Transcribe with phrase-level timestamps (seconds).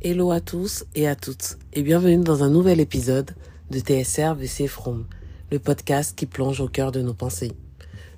[0.00, 3.32] Hello à tous et à toutes et bienvenue dans un nouvel épisode
[3.72, 5.08] de TSR VC From,
[5.50, 7.50] le podcast qui plonge au cœur de nos pensées,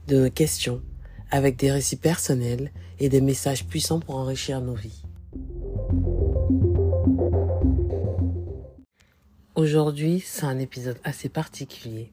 [0.06, 0.82] de nos questions,
[1.30, 5.02] avec des récits personnels et des messages puissants pour enrichir nos vies.
[9.54, 12.12] Aujourd'hui, c'est un épisode assez particulier.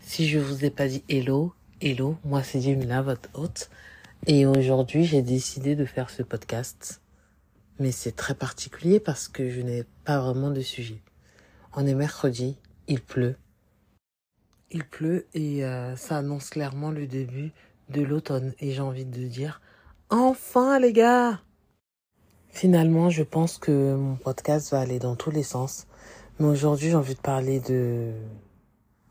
[0.00, 1.52] Si je vous ai pas dit hello,
[1.82, 3.68] hello, moi c'est Jemila, votre hôte,
[4.26, 7.02] et aujourd'hui j'ai décidé de faire ce podcast
[7.78, 11.02] mais c'est très particulier parce que je n'ai pas vraiment de sujet.
[11.74, 13.36] On est mercredi, il pleut.
[14.70, 17.52] Il pleut et euh, ça annonce clairement le début
[17.88, 19.60] de l'automne et j'ai envie de dire
[20.10, 21.40] enfin les gars.
[22.50, 25.86] Finalement, je pense que mon podcast va aller dans tous les sens,
[26.38, 28.12] mais aujourd'hui j'ai envie de parler de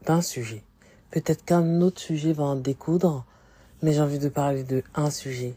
[0.05, 0.63] d'un sujet.
[1.11, 3.25] Peut-être qu'un autre sujet va en découdre,
[3.81, 5.55] mais j'ai envie de parler de un sujet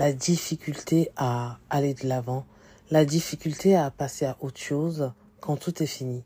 [0.00, 2.46] la difficulté à aller de l'avant,
[2.90, 6.24] la difficulté à passer à autre chose quand tout est fini.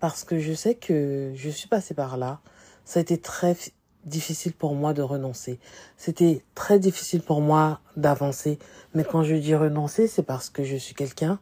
[0.00, 2.40] Parce que je sais que je suis passée par là.
[2.84, 3.56] Ça a été très
[4.04, 5.58] difficile pour moi de renoncer.
[5.96, 8.58] C'était très difficile pour moi d'avancer.
[8.92, 11.40] Mais quand je dis renoncer, c'est parce que je suis quelqu'un.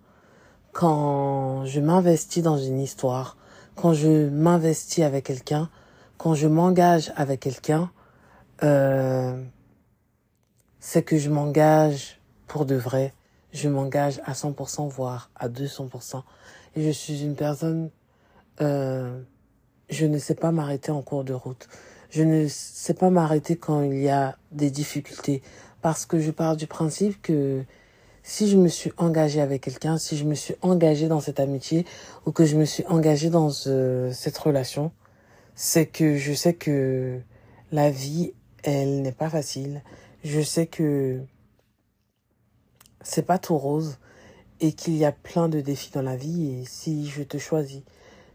[0.70, 3.36] Quand je m'investis dans une histoire,
[3.74, 5.70] quand je m'investis avec quelqu'un,
[6.18, 7.90] quand je m'engage avec quelqu'un,
[8.62, 9.42] euh,
[10.90, 13.12] c'est que je m'engage pour de vrai.
[13.52, 16.22] Je m'engage à 100%, voire à 200%.
[16.76, 17.90] Et je suis une personne,
[18.62, 19.20] euh,
[19.90, 21.68] je ne sais pas m'arrêter en cours de route.
[22.08, 25.42] Je ne sais pas m'arrêter quand il y a des difficultés.
[25.82, 27.64] Parce que je pars du principe que
[28.22, 31.84] si je me suis engagée avec quelqu'un, si je me suis engagée dans cette amitié
[32.24, 34.90] ou que je me suis engagée dans euh, cette relation,
[35.54, 37.20] c'est que je sais que
[37.72, 39.82] la vie, elle n'est pas facile
[40.24, 41.20] je sais que
[43.02, 43.98] c'est pas tout rose
[44.60, 47.82] et qu'il y a plein de défis dans la vie et si je te choisis,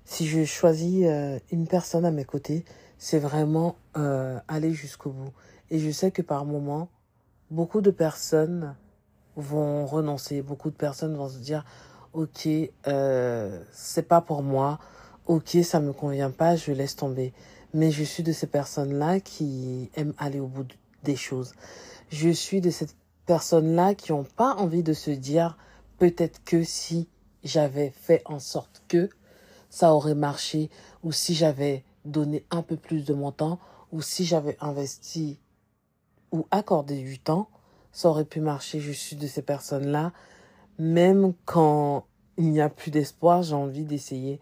[0.06, 2.66] si je choisis euh, une personne à mes côtés,
[2.98, 5.34] c'est vraiment euh, aller jusqu'au bout.
[5.70, 6.88] Et je sais que par moments,
[7.52, 8.76] beaucoup de personnes
[9.36, 11.66] vont renoncer, beaucoup de personnes vont se dire
[12.14, 12.48] ok,
[12.88, 14.80] euh, c'est pas pour moi,
[15.26, 17.34] ok, ça me convient pas, je laisse tomber.
[17.74, 20.64] Mais je suis de ces personnes-là qui aiment aller au bout
[21.04, 21.54] des choses.
[22.10, 25.58] Je suis de cette personne-là qui n'ont pas envie de se dire
[25.98, 27.08] peut-être que si
[27.44, 29.10] j'avais fait en sorte que
[29.70, 30.70] ça aurait marché
[31.04, 33.60] ou si j'avais donné un peu plus de mon temps
[33.92, 35.40] ou si j'avais investi
[36.32, 37.50] ou accordé du temps,
[37.92, 38.80] ça aurait pu marcher.
[38.80, 40.12] Je suis de ces personnes-là.
[40.80, 42.06] Même quand
[42.38, 44.40] il n'y a plus d'espoir, j'ai envie d'essayer.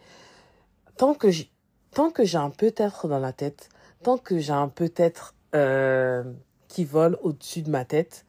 [0.98, 1.52] Tant que j'ai,
[1.92, 3.70] tant que j'ai un peut-être dans la tête,
[4.04, 6.24] tant que j'ai un peut-être euh,
[6.72, 8.26] qui vole au-dessus de ma tête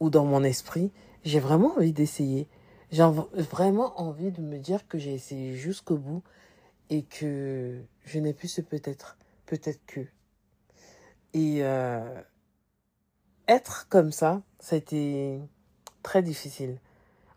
[0.00, 0.90] ou dans mon esprit,
[1.22, 2.48] j'ai vraiment envie d'essayer.
[2.90, 6.24] J'ai vraiment envie de me dire que j'ai essayé jusqu'au bout
[6.88, 9.16] et que je n'ai plus ce peut-être,
[9.46, 10.00] peut-être que.
[11.32, 12.20] Et euh,
[13.46, 15.40] être comme ça, ça a été
[16.02, 16.80] très difficile.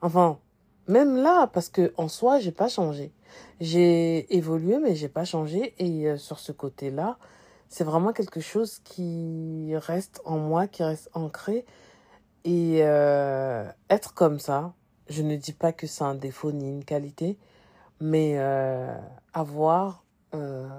[0.02, 0.40] Enfin,
[0.88, 3.12] même là, parce que en soi, j'ai pas changé.
[3.62, 5.76] J'ai évolué, mais j'ai pas changé.
[5.78, 7.20] Et euh, sur ce côté-là,
[7.74, 11.66] c'est vraiment quelque chose qui reste en moi, qui reste ancré.
[12.44, 14.76] Et euh, être comme ça,
[15.10, 17.40] je ne dis pas que c'est un défaut ni une qualité,
[18.00, 18.96] mais euh,
[19.34, 20.04] avoir
[20.36, 20.70] euh,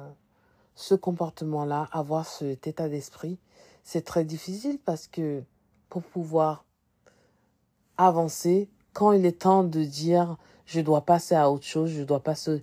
[0.77, 3.41] ce comportement-là, avoir cet état d'esprit,
[3.83, 5.43] c'est très difficile parce que
[5.89, 6.65] pour pouvoir
[7.97, 12.21] avancer, quand il est temps de dire je dois passer à autre chose, je dois
[12.21, 12.63] passer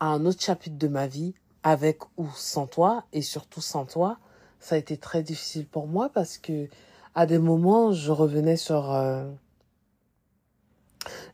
[0.00, 4.18] à un autre chapitre de ma vie, avec ou sans toi, et surtout sans toi,
[4.60, 6.68] ça a été très difficile pour moi parce que
[7.14, 9.28] à des moments, je revenais sur, euh,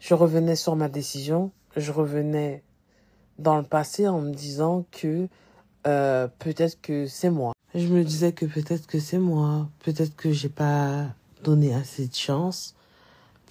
[0.00, 2.62] je revenais sur ma décision, je revenais
[3.38, 5.28] dans le passé en me disant que
[5.86, 7.52] euh, peut-être que c'est moi.
[7.74, 11.08] Je me disais que peut-être que c'est moi, peut-être que j'ai pas
[11.42, 12.74] donné assez de chance,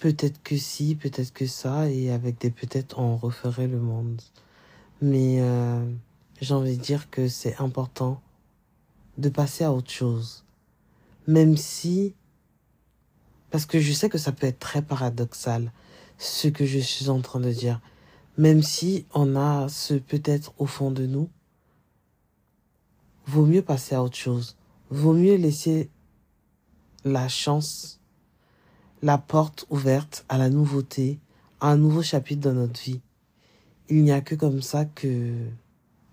[0.00, 4.20] peut-être que si, peut-être que ça, et avec des peut-être on referait le monde.
[5.02, 5.84] Mais euh,
[6.40, 8.20] j'ai envie de dire que c'est important
[9.18, 10.44] de passer à autre chose.
[11.26, 12.14] Même si,
[13.50, 15.72] parce que je sais que ça peut être très paradoxal,
[16.18, 17.80] ce que je suis en train de dire.
[18.36, 21.28] Même si on a ce peut-être au fond de nous,
[23.26, 24.56] vaut mieux passer à autre chose.
[24.90, 25.90] Vaut mieux laisser
[27.04, 28.00] la chance,
[29.02, 31.20] la porte ouverte à la nouveauté,
[31.60, 33.00] à un nouveau chapitre dans notre vie.
[33.88, 35.32] Il n'y a que comme ça que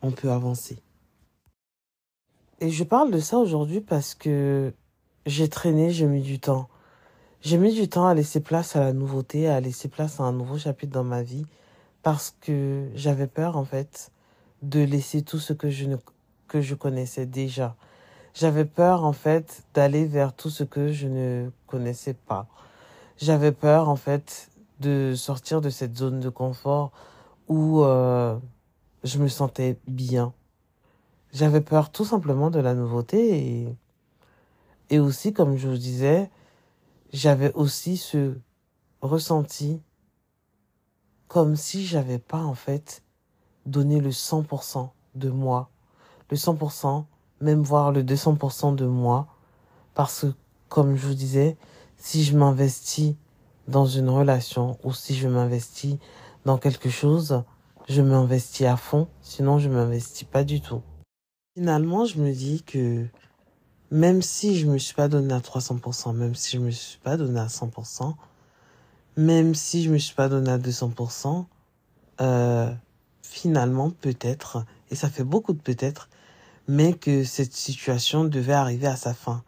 [0.02, 0.78] on peut avancer.
[2.60, 4.74] Et je parle de ça aujourd'hui parce que
[5.26, 6.70] j'ai traîné, j'ai mis du temps.
[7.42, 10.32] j'ai mis du temps à laisser place à la nouveauté, à laisser place à un
[10.32, 11.46] nouveau chapitre dans ma vie
[12.04, 14.12] parce que j'avais peur en fait
[14.62, 15.98] de laisser tout ce que je ne
[16.48, 17.76] que je connaissais déjà.
[18.34, 22.48] J'avais peur en fait d'aller vers tout ce que je ne connaissais pas.
[23.18, 24.50] J'avais peur en fait
[24.80, 26.92] de sortir de cette zone de confort
[27.48, 28.38] où euh,
[29.04, 30.34] je me sentais bien.
[31.34, 33.76] J'avais peur tout simplement de la nouveauté et,
[34.90, 36.30] et aussi, comme je vous disais,
[37.14, 38.38] j'avais aussi ce
[39.02, 39.82] ressenti
[41.28, 43.04] comme si j'avais pas en fait
[43.66, 45.70] donné le 100% de moi,
[46.30, 47.06] le 100%,
[47.40, 49.28] même voir le 200% de moi,
[49.94, 50.34] parce que,
[50.68, 51.58] comme je vous disais,
[51.96, 53.16] si je m'investis
[53.70, 55.98] dans une relation ou si je m'investis
[56.44, 57.44] dans quelque chose,
[57.92, 60.82] je m'investis à fond, sinon je m'investis pas du tout.
[61.56, 63.06] Finalement, je me dis que
[63.92, 67.18] même si je me suis pas donné à 300%, même si je me suis pas
[67.18, 68.16] donné à 100%,
[69.18, 71.46] même si je me suis pas donné à 200%,
[72.22, 72.74] euh,
[73.22, 76.10] finalement, peut-être, et ça fait beaucoup de peut-être,
[76.70, 79.44] mais que cette situation devait arriver à sa fin.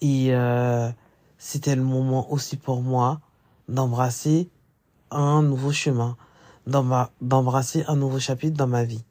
[0.00, 0.88] Et euh,
[1.38, 3.20] c'était le moment aussi pour moi
[3.68, 4.48] d'embrasser
[5.10, 6.16] un nouveau chemin,
[6.66, 9.04] d'embrasser un nouveau chapitre dans ma vie.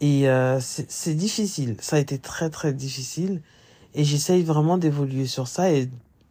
[0.00, 3.42] Et euh, c'est difficile, ça a été très très difficile.
[3.94, 5.90] Et j'essaye vraiment d'évoluer sur ça et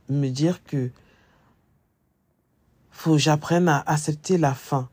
[0.09, 0.89] me dire que
[2.91, 4.89] faut j'apprenne à accepter la fin.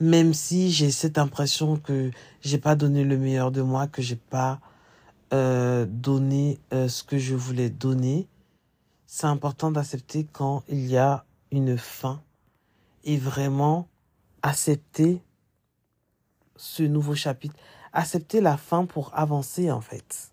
[0.00, 2.10] Même si j'ai cette impression que
[2.40, 4.60] j'ai pas donné le meilleur de moi, que j'ai pas
[5.34, 8.26] euh, donné euh, ce que je voulais donner,
[9.06, 12.22] c'est important d'accepter quand il y a une fin
[13.04, 13.88] et vraiment
[14.42, 15.20] accepter
[16.56, 17.54] ce nouveau chapitre,
[17.92, 20.30] accepter la fin pour avancer en fait.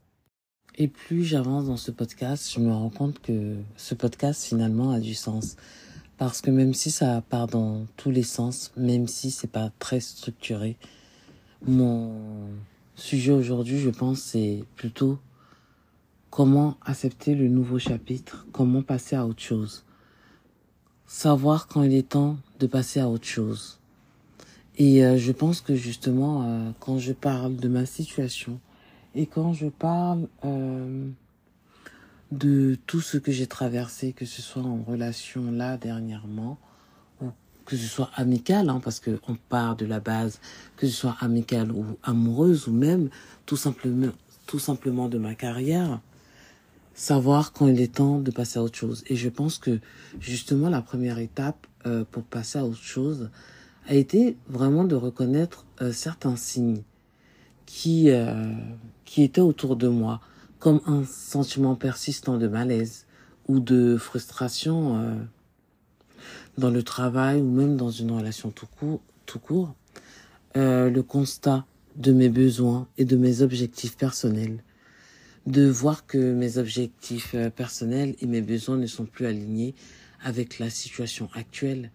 [0.78, 5.00] Et plus j'avance dans ce podcast, je me rends compte que ce podcast finalement a
[5.00, 5.56] du sens.
[6.18, 10.00] Parce que même si ça part dans tous les sens, même si c'est pas très
[10.00, 10.78] structuré,
[11.66, 12.50] mon
[12.96, 15.20] sujet aujourd'hui, je pense, c'est plutôt
[16.30, 19.84] comment accepter le nouveau chapitre, comment passer à autre chose.
[21.06, 23.80] Savoir quand il est temps de passer à autre chose.
[24.78, 28.60] Et euh, je pense que justement, euh, quand je parle de ma situation
[29.14, 31.08] et quand je parle euh,
[32.32, 36.58] de tout ce que j'ai traversé, que ce soit en relation là dernièrement,
[37.22, 37.28] ou
[37.66, 40.42] que ce soit amical, hein, parce qu'on part de la base,
[40.76, 43.10] que ce soit amical ou amoureuse, ou même
[43.46, 44.12] tout simplement,
[44.46, 46.02] tout simplement de ma carrière,
[46.96, 49.06] savoir quand il est temps de passer à autre chose.
[49.08, 49.80] Et je pense que
[50.20, 51.66] justement la première étape
[52.12, 53.30] pour passer à autre chose,
[53.88, 56.84] a été vraiment de reconnaître euh, certains signes
[57.66, 58.52] qui, euh,
[59.06, 60.22] qui étaient autour de moi,
[60.60, 63.06] comme un sentiment persistant de malaise
[63.48, 65.16] ou de frustration euh,
[66.58, 69.76] dans le travail ou même dans une relation tout court, tout court.
[70.58, 71.66] Le constat
[71.98, 74.64] de mes besoins et de mes objectifs personnels,
[75.48, 79.76] de voir que mes objectifs personnels et mes besoins ne sont plus alignés
[80.24, 81.92] avec la situation actuelle,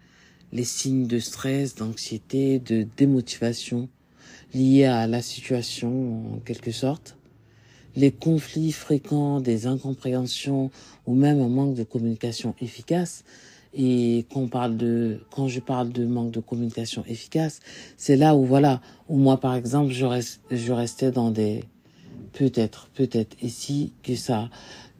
[0.53, 3.89] les signes de stress, d'anxiété, de démotivation
[4.53, 7.15] liés à la situation en quelque sorte,
[7.95, 10.71] les conflits fréquents, des incompréhensions
[11.05, 13.23] ou même un manque de communication efficace.
[13.73, 17.59] Et quand on parle de, quand je parle de manque de communication efficace,
[17.97, 21.63] c'est là où voilà, où moi par exemple, je, restais dans des
[22.33, 24.49] peut-être, peut-être, si que ça,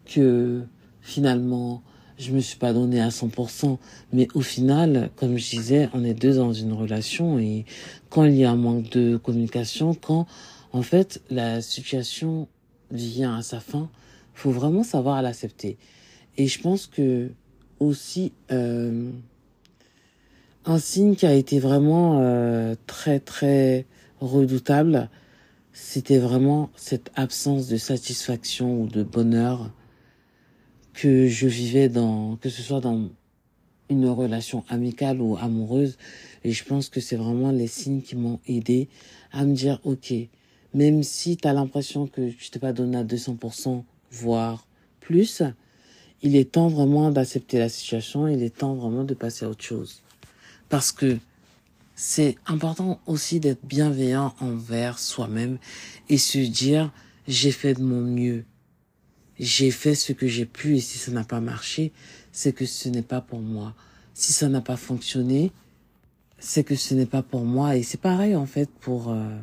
[0.06, 0.64] que
[1.02, 1.84] finalement
[2.18, 3.78] je me suis pas donné à 100%,
[4.14, 7.66] mais au final, comme je disais, on est deux dans une relation et
[8.10, 10.28] quand il y a un manque de communication, quand
[10.74, 12.48] en fait la situation
[12.92, 13.90] vient à sa fin,
[14.34, 15.78] faut vraiment savoir l'accepter.
[16.38, 17.32] Et je pense que
[17.80, 19.10] aussi euh,
[20.66, 23.86] un signe qui a été vraiment euh, très très
[24.20, 25.10] redoutable,
[25.74, 29.72] c'était vraiment cette absence de satisfaction ou de bonheur
[31.02, 33.10] que je vivais dans, que ce soit dans
[33.90, 35.98] une relation amicale ou amoureuse.
[36.44, 38.88] Et je pense que c'est vraiment les signes qui m'ont aidé
[39.32, 40.14] à me dire, OK,
[40.76, 44.68] même si tu as l'impression que tu t'es pas donné à 200%, voire
[45.00, 45.42] plus,
[46.22, 49.64] il est temps vraiment d'accepter la situation, il est temps vraiment de passer à autre
[49.64, 50.04] chose.
[50.70, 51.18] Parce que
[51.96, 55.58] c'est important aussi d'être bienveillant envers soi-même
[56.10, 56.94] et se dire,
[57.28, 58.46] j'ai fait de mon mieux
[59.42, 61.92] j'ai fait ce que j'ai pu et si ça n'a pas marché,
[62.32, 63.74] c'est que ce n'est pas pour moi.
[64.14, 65.52] Si ça n'a pas fonctionné,
[66.38, 69.36] c'est que ce n'est pas pour moi et c'est pareil en fait pour euh,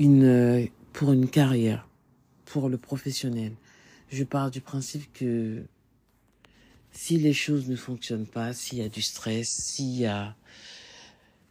[0.00, 1.88] une pour une carrière,
[2.44, 3.52] pour le professionnel.
[4.10, 5.62] Je pars du principe que
[6.90, 10.36] si les choses ne fonctionnent pas, s'il y a du stress, s'il y a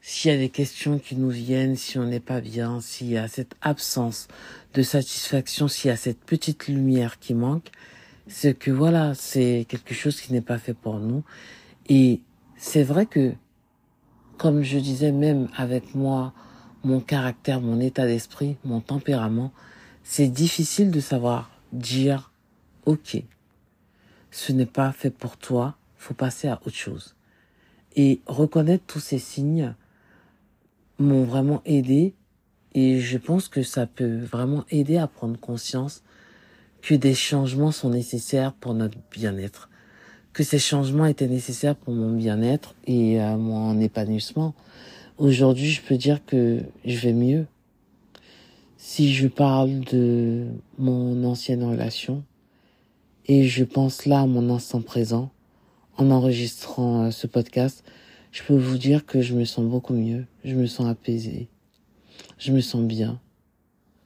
[0.05, 3.17] s'il y a des questions qui nous viennent, si on n'est pas bien, s'il y
[3.17, 4.27] a cette absence
[4.74, 7.72] de satisfaction, s'il y a cette petite lumière qui manque,
[8.27, 11.24] c'est que voilà, c'est quelque chose qui n'est pas fait pour nous.
[11.88, 12.19] Et
[12.57, 13.31] c'est vrai que,
[14.38, 16.33] comme je disais même avec moi,
[16.83, 19.53] mon caractère, mon état d'esprit, mon tempérament,
[20.03, 22.33] c'est difficile de savoir dire,
[22.86, 23.24] ok,
[24.31, 27.15] ce n'est pas fait pour toi, faut passer à autre chose.
[27.95, 29.74] Et reconnaître tous ces signes,
[31.03, 32.15] m'ont vraiment aidé
[32.74, 36.03] et je pense que ça peut vraiment aider à prendre conscience
[36.81, 39.69] que des changements sont nécessaires pour notre bien-être,
[40.33, 44.53] que ces changements étaient nécessaires pour mon bien-être et mon épanouissement.
[45.17, 47.45] Aujourd'hui, je peux dire que je vais mieux.
[48.77, 52.24] Si je parle de mon ancienne relation
[53.27, 55.31] et je pense là à mon instant présent
[55.98, 57.83] en enregistrant euh, ce podcast,
[58.33, 61.49] je peux vous dire que je me sens beaucoup mieux, je me sens apaisée,
[62.39, 63.21] je me sens bien,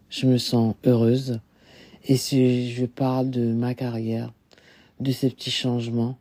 [0.10, 1.40] je me sens heureuse.
[2.04, 4.34] Et si je parle de ma carrière,
[5.00, 6.18] de ces petits changements,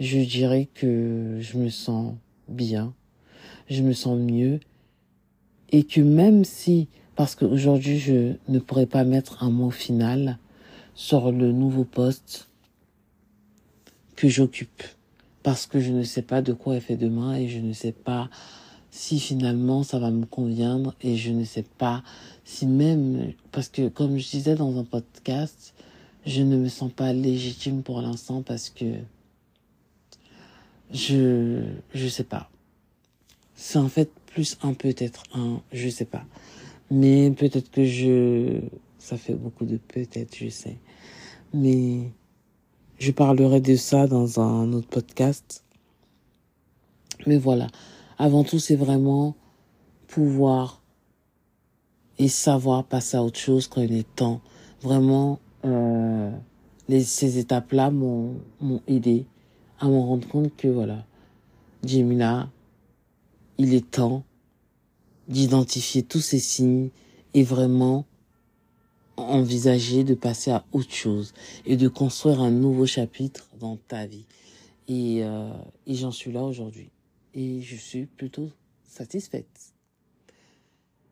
[0.00, 2.14] je dirais que je me sens
[2.48, 2.94] bien,
[3.68, 4.58] je me sens mieux,
[5.72, 10.38] et que même si, parce qu'aujourd'hui je ne pourrais pas mettre un mot final
[10.94, 12.48] sur le nouveau poste
[14.16, 14.82] que j'occupe,
[15.42, 17.92] parce que je ne sais pas de quoi est fait demain et je ne sais
[17.92, 18.28] pas
[18.90, 22.02] si finalement ça va me conviendre et je ne sais pas
[22.44, 25.74] si même parce que comme je disais dans un podcast,
[26.26, 28.94] je ne me sens pas légitime pour l'instant parce que
[30.92, 31.62] je
[31.94, 32.50] je sais pas.
[33.54, 36.24] C'est en fait plus un peut-être un, je sais pas.
[36.90, 38.60] Mais peut-être que je
[38.98, 40.76] ça fait beaucoup de peut-être, je sais.
[41.52, 42.12] Mais
[43.02, 45.64] je parlerai de ça dans un autre podcast.
[47.26, 47.66] Mais voilà,
[48.16, 49.34] avant tout, c'est vraiment
[50.06, 50.80] pouvoir
[52.20, 54.40] et savoir passer à autre chose quand il est temps.
[54.82, 56.30] Vraiment, euh,
[56.88, 58.36] les, ces étapes-là m'ont
[58.86, 59.26] aidé
[59.80, 61.04] à me rendre compte que voilà,
[61.84, 62.52] Jimina,
[63.58, 64.22] il est temps
[65.26, 66.90] d'identifier tous ces signes
[67.34, 68.04] et vraiment
[69.16, 71.34] envisager de passer à autre chose
[71.66, 74.26] et de construire un nouveau chapitre dans ta vie.
[74.88, 75.50] Et, euh,
[75.86, 76.90] et j'en suis là aujourd'hui.
[77.34, 78.50] Et je suis plutôt
[78.84, 79.74] satisfaite.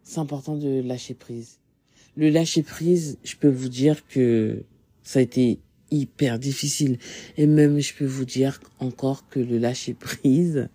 [0.02, 1.58] C'est important de lâcher prise.
[2.16, 4.64] Le lâcher prise, je peux vous dire que
[5.02, 6.98] ça a été hyper difficile.
[7.36, 10.68] Et même, je peux vous dire encore que le lâcher prise,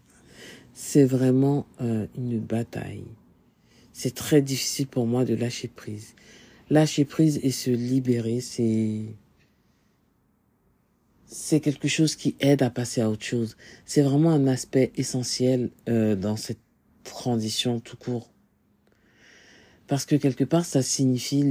[0.74, 3.05] c'est vraiment euh, une bataille.
[3.94, 6.15] C'est très difficile pour moi de lâcher prise.
[6.69, 9.03] Lâcher prise et se libérer, c'est
[11.27, 13.57] c'est quelque chose qui aide à passer à autre chose.
[13.86, 16.62] C'est vraiment un aspect essentiel euh, dans cette
[17.03, 18.29] transition tout court.
[19.88, 21.43] Parce que quelque part, ça signifie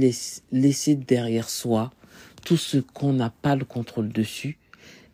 [0.51, 1.91] laisser derrière soi
[2.43, 4.57] tout ce qu'on n'a pas le contrôle dessus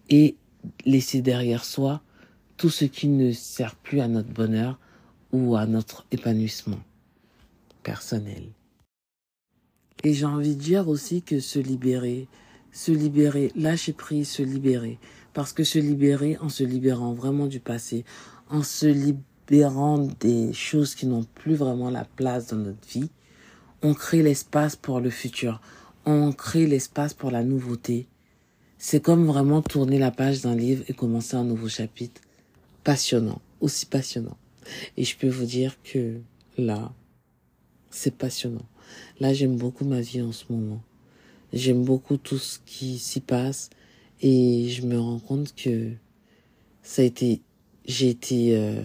[0.09, 0.37] et
[0.85, 2.01] laisser derrière soi
[2.57, 4.79] tout ce qui ne sert plus à notre bonheur
[5.31, 6.79] ou à notre épanouissement
[7.83, 8.43] personnel.
[10.03, 12.27] Et j'ai envie de dire aussi que se libérer,
[12.71, 14.97] se libérer, lâcher prise, se libérer.
[15.33, 18.03] Parce que se libérer, en se libérant vraiment du passé,
[18.49, 23.09] en se libérant des choses qui n'ont plus vraiment la place dans notre vie,
[23.81, 25.61] on crée l'espace pour le futur.
[26.05, 28.07] On crée l'espace pour la nouveauté.
[28.77, 32.21] C'est comme vraiment tourner la page d'un livre et commencer un nouveau chapitre.
[32.83, 34.37] Passionnant, aussi passionnant.
[34.97, 36.19] Et je peux vous dire que
[36.57, 36.91] là,
[37.91, 38.65] c'est passionnant.
[39.19, 40.81] Là, j'aime beaucoup ma vie en ce moment.
[41.53, 43.69] J'aime beaucoup tout ce qui s'y passe
[44.21, 45.91] et je me rends compte que
[46.83, 47.41] ça a été,
[47.85, 48.81] j'ai été, euh,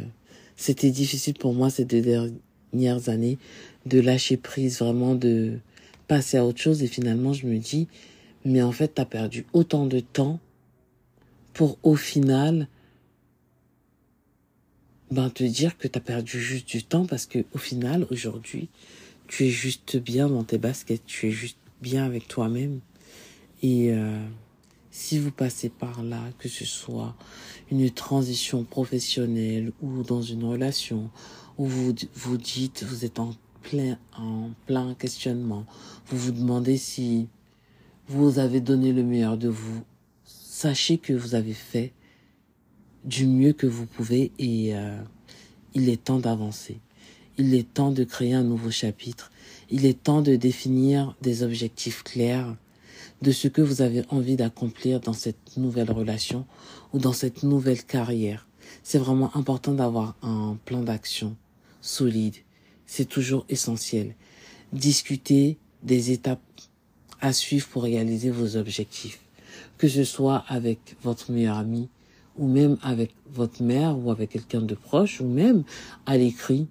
[0.57, 3.39] c'était difficile pour moi ces deux dernières années
[3.87, 5.59] de lâcher prise, vraiment de
[6.09, 7.89] passer à autre chose et finalement je me dis,
[8.45, 10.41] mais en fait, t'as perdu autant de temps
[11.53, 12.69] pour au final,
[15.11, 18.69] ben, te dire que t'as perdu juste du temps parce que au final, aujourd'hui,
[19.29, 22.81] tu es juste bien dans tes baskets, tu es juste bien avec toi-même.
[23.63, 24.25] Et euh,
[24.91, 27.15] si vous passez par là, que ce soit
[27.71, 31.11] une transition professionnelle ou dans une relation
[31.59, 35.67] où vous vous dites, vous êtes en plein, en plein questionnement,
[36.07, 37.29] vous vous demandez si
[38.09, 39.83] vous avez donné le meilleur de vous,
[40.25, 41.93] sachez que vous avez fait
[43.05, 45.01] du mieux que vous pouvez et euh,
[45.75, 46.79] il est temps d'avancer.
[47.39, 49.31] Il est temps de créer un nouveau chapitre.
[49.69, 52.57] Il est temps de définir des objectifs clairs,
[53.21, 56.47] de ce que vous avez envie d'accomplir dans cette nouvelle relation
[56.93, 58.47] ou dans cette nouvelle carrière.
[58.83, 61.37] C'est vraiment important d'avoir un plan d'action
[61.83, 62.37] solide.
[62.87, 64.15] C'est toujours essentiel.
[64.73, 66.41] Discuter des étapes
[67.21, 69.21] à suivre pour réaliser vos objectifs.
[69.77, 71.89] Que ce soit avec votre meilleur ami
[72.39, 75.65] ou même avec votre mère ou avec quelqu'un de proche ou même
[76.07, 76.67] à l'écrit.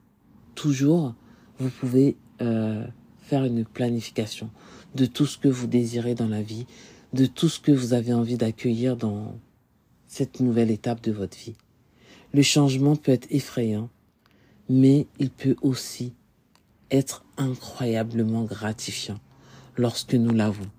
[0.55, 1.13] Toujours,
[1.59, 2.85] vous pouvez euh,
[3.19, 4.49] faire une planification
[4.95, 6.65] de tout ce que vous désirez dans la vie,
[7.13, 9.35] de tout ce que vous avez envie d'accueillir dans
[10.07, 11.55] cette nouvelle étape de votre vie.
[12.33, 13.89] Le changement peut être effrayant,
[14.69, 16.13] mais il peut aussi
[16.91, 19.19] être incroyablement gratifiant
[19.77, 20.69] lorsque nous l'avons.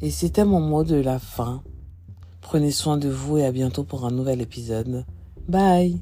[0.00, 1.62] Et c'était mon mot de la fin.
[2.46, 5.04] Prenez soin de vous et à bientôt pour un nouvel épisode.
[5.48, 6.00] Bye